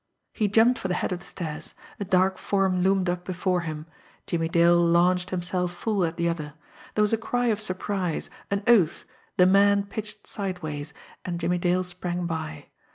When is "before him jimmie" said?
3.23-4.49